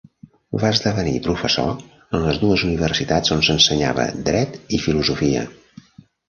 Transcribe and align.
Va 0.61 0.69
esdevenir 0.75 1.19
professor 1.27 1.75
en 2.19 2.25
les 2.29 2.39
dues 2.45 2.63
universitats 2.69 3.35
on 3.37 3.45
s'ensenyava 3.51 4.07
dret 4.31 4.59
i 4.79 4.83
filosofia. 4.87 5.47